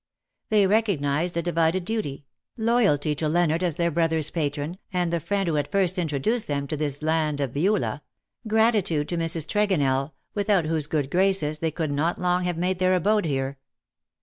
[0.49, 2.25] They recognized a divided duty—
[2.57, 6.47] loyalty to Leonard as their bro therms patron, and the friend who had first introduced
[6.47, 8.01] them to this land of Beulah—
[8.47, 9.45] gratitude to Mrs.
[9.45, 13.59] Tregonell, without whose good graces they could not long have made their abode here.